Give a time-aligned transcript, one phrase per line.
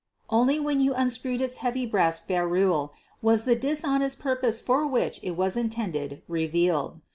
[0.31, 5.37] Only when you unscrewed its heavy brass ferrule was the dishonest purpose for which it
[5.37, 7.01] was intended revealed.